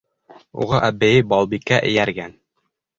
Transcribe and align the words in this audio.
Уға 0.63 0.79
әбейе 0.89 1.21
Балбикә 1.35 1.81
эйәргән. 1.93 2.39